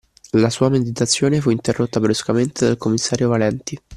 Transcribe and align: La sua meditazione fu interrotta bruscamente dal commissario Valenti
La 0.31 0.49
sua 0.49 0.69
meditazione 0.69 1.39
fu 1.41 1.51
interrotta 1.51 1.99
bruscamente 1.99 2.65
dal 2.65 2.77
commissario 2.77 3.29
Valenti 3.29 3.79